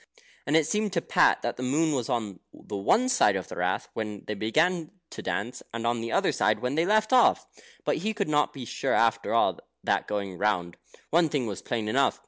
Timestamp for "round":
10.39-10.77